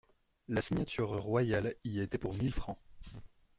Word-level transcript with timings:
La 0.47 0.61
signature 0.63 1.11
royale 1.21 1.75
y 1.83 1.99
était 2.01 2.17
pour 2.17 2.33
mille 2.33 2.55
francs. 2.55 2.79